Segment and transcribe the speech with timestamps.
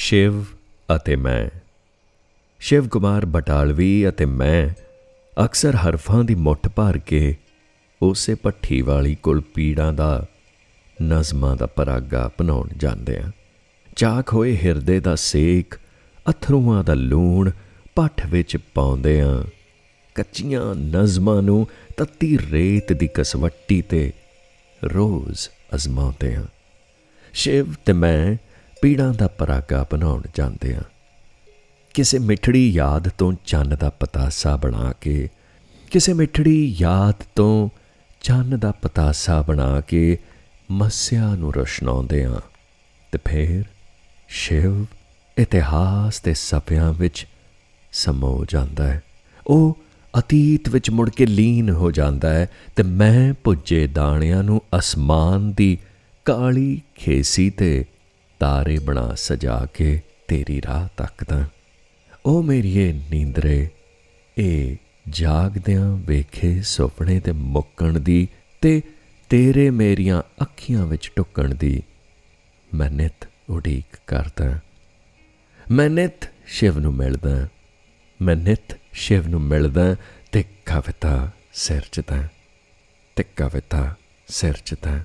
[0.00, 0.44] ਸ਼ਿਵ
[0.96, 1.48] ਅਤੇ ਮੈਂ।
[2.60, 4.68] ਸ਼ਿਵ ਕੁਮਾਰ ਬਟਾਲਵੀ ਅਤੇ ਮੈਂ
[5.44, 7.36] ਅਕਸਰ ਹਰਫਾਂ ਦੀ ਮੁੱਠ ਭਰ ਕੇ
[8.02, 10.26] ਉਸੇ ਪੱਠੀ ਵਾਲੀ ਕੋਲ ਪੀੜਾਂ ਦਾ,
[11.02, 13.30] ਨਜ਼ਮਾਂ ਦਾ ਪਰਾਗਾ ਬਣਾਉਣ ਜਾਂਦੇ ਆ
[13.96, 15.74] ਚਾਕ ਹੋਏ ਹਿਰਦੇ ਦਾ ਸੇਕ,
[16.30, 17.50] ਅਥਰੂਆਂ ਦਾ ਲੂਣ
[17.94, 19.44] ਪੱਠ ਵਿੱਚ ਪਾਉਂਦੇ ਆ
[20.14, 24.12] ਕੱਚੀਆਂ ਨਜ਼ਮਾਂ ਨੂੰ ਤੱਤੀ ਰੇਤ ਦੀ ਕਸਵੱਟੀ ਤੇ
[24.84, 26.44] ਰੋਜ਼ ਅਜ਼ਮਾਉਂਦੇ ਆ
[27.32, 28.49] ਸ਼ਿਵ ਤੇ ਮੈਂ
[28.82, 30.82] ਪੀੜਾਂ ਦਾ ਪਰਾਗਾ ਬਣਾਉਣ ਜਾਂਦੇ ਆ।
[31.94, 35.28] ਕਿਸੇ ਮਿੱਠੜੀ ਯਾਦ ਤੋਂ ਚੰਨ ਦਾ ਪਤਾਸਾ ਬਣਾ ਕੇ,
[35.90, 37.68] ਕਿਸੇ ਮਿੱਠੜੀ ਯਾਦ ਤੋਂ
[38.22, 40.18] ਚੰਨ ਦਾ ਪਤਾਸਾ ਬਣਾ ਕੇ
[40.70, 42.40] ਮਸਿਆ ਨੂੰ ਰੋਸ਼ਨਾਉਂਦੇ ਆ।
[43.12, 43.64] ਤੇ ਫਿਰ
[44.28, 44.84] ਸ਼ਿਵ
[45.38, 47.26] ਇਤਿਹਾਸ ਦੇ ਸਫ਼ਿਆਂ ਵਿੱਚ
[47.92, 49.02] ਸਮੋ ਜਾਂਦਾ ਹੈ।
[49.46, 49.78] ਉਹ
[50.18, 55.78] ਅਤੀਤ ਵਿੱਚ ਮੁੜ ਕੇ ਲੀਨ ਹੋ ਜਾਂਦਾ ਹੈ ਤੇ ਮੈਂ ਪੁੱਜੇ ਦਾਣਿਆਂ ਨੂੰ ਅਸਮਾਨ ਦੀ
[56.24, 57.84] ਕਾਲੀ ਖੇਸੀ ਤੇ
[58.40, 61.48] ਤਾਰੇ ਬਣਾ ਸਜਾ ਕੇ ਤੇਰੀ ਰਾਹ ਤੱਕਦਾ।
[62.26, 63.68] ਉਹ ਮੇਰੀਏ ਨੀਂਦਰੇ
[64.38, 64.76] ਇਹ
[65.08, 68.28] ਜਾਗਦਿਆਂ ਵੇਖੇ ਸੁਪਨੇ ਤੇ ਮੁੱਕਣ ਦੀ
[68.60, 68.82] ਤੇ
[69.28, 71.82] ਤੇਰੇ ਮੇਰੀਆਂ ਅੱਖੀਆਂ ਵਿੱਚ ਟੁੱਕਣ ਦੀ।
[72.74, 74.60] ਮੈਂ ਨਿਤ ਉਡੀਕ ਕਰਦਾ।
[75.70, 77.48] ਮੈਂ ਨਿਤ ਸ਼ਿਵ ਨੂੰ ਮਿਲਦਾ।
[78.22, 79.96] ਮੈਂ ਨਿਤ ਸ਼ਿਵ ਨੂੰ ਮਿਲਦਾ
[80.32, 82.28] ਤੇ ਕਵਿਤਾ ਸਿਰਜਦਾ।
[83.16, 83.94] ਤੇ ਕਵਿਤਾ
[84.28, 85.04] ਸਿਰਜਦਾ।